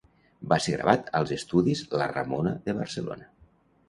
[0.51, 3.29] Va ser gravat als estudis La Ramona de Barcelona.